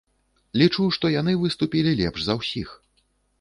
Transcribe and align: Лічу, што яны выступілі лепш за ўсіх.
Лічу, 0.61 0.85
што 0.97 1.11
яны 1.15 1.35
выступілі 1.43 1.91
лепш 2.01 2.25
за 2.29 2.33
ўсіх. 2.41 2.73